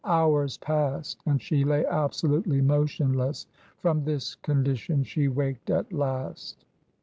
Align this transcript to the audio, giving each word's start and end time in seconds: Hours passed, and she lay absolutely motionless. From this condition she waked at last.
Hours 0.03 0.57
passed, 0.57 1.21
and 1.27 1.39
she 1.39 1.63
lay 1.63 1.85
absolutely 1.85 2.59
motionless. 2.59 3.45
From 3.77 4.03
this 4.03 4.33
condition 4.33 5.03
she 5.03 5.27
waked 5.27 5.69
at 5.69 5.93
last. 5.93 6.65